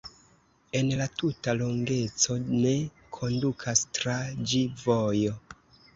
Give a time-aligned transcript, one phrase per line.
[0.79, 2.73] En la tuta longeco ne
[3.19, 4.19] kondukas tra
[4.53, 5.37] ĝi vojo.